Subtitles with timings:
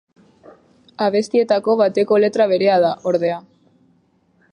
[1.07, 3.37] Abestietako bateko letra berea da, ordea.